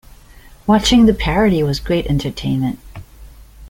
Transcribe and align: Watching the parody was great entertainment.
Watching 0.65 1.05
the 1.05 1.13
parody 1.13 1.61
was 1.61 1.79
great 1.79 2.07
entertainment. 2.07 2.79